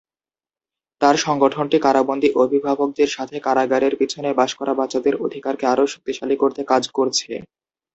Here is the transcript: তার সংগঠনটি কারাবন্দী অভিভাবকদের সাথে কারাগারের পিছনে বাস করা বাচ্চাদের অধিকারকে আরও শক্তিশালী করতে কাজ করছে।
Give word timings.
তার 1.01 1.15
সংগঠনটি 1.25 1.77
কারাবন্দী 1.85 2.29
অভিভাবকদের 2.43 3.09
সাথে 3.09 3.35
কারাগারের 3.45 3.93
পিছনে 3.99 4.29
বাস 4.39 4.51
করা 4.59 4.73
বাচ্চাদের 4.79 5.15
অধিকারকে 5.25 5.65
আরও 5.67 5.85
শক্তিশালী 5.87 6.35
করতে 6.37 6.61
কাজ 6.71 6.83
করছে। 6.97 7.31